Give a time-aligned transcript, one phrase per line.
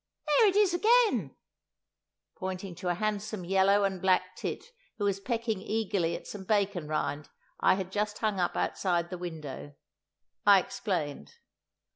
[0.27, 4.65] There it is again"—pointing to a handsome yellow and black tit
[4.97, 9.19] who was pecking eagerly at some bacon rind I had just hung up outside the
[9.19, 9.75] window.
[10.43, 11.35] I explained.